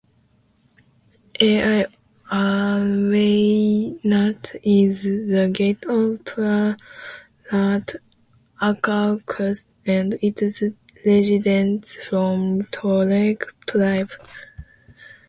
Al 1.39 1.85
Awaynat 2.31 4.55
is 4.63 5.03
the 5.03 5.47
gate 5.53 5.85
of 5.85 6.23
Tadrart 7.51 7.95
Acacus 8.59 9.75
and 9.85 10.17
its 10.23 10.63
residents 11.05 12.03
from 12.05 12.61
Toureg 12.73 13.45
tribe. 13.67 14.09